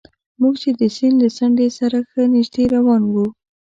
موږ 0.41 0.53
چې 0.61 0.69
د 0.79 0.81
سیند 0.95 1.17
له 1.21 1.29
څنډې 1.37 1.67
سره 1.79 1.97
ښه 2.09 2.21
نژدې 2.33 2.63
روان 2.75 3.01
وو. 3.13 3.25